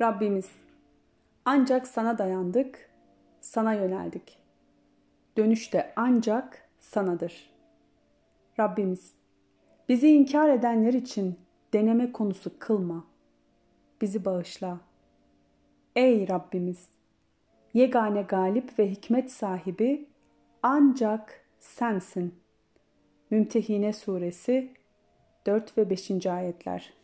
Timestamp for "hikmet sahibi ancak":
18.90-21.44